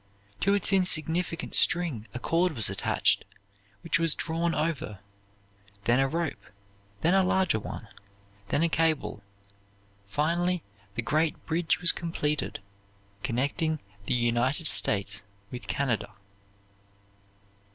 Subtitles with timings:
[0.39, 3.23] To its insignificant string a cord was attached,
[3.81, 4.97] which was drawn over,
[5.83, 6.43] then a rope,
[7.01, 7.87] then a larger one,
[8.49, 9.21] then a cable;
[10.07, 10.63] finally
[10.95, 12.59] the great bridge was completed,
[13.21, 16.09] connecting the United States with Canada.